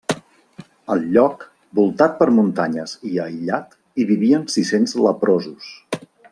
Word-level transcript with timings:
Al 0.93 1.03
lloc, 1.17 1.43
voltat 1.81 2.17
per 2.23 2.29
muntanyes 2.39 2.95
i 3.11 3.21
aïllat, 3.27 3.79
hi 4.03 4.09
vivien 4.15 4.51
sis-cents 4.57 4.99
leprosos. 5.09 5.73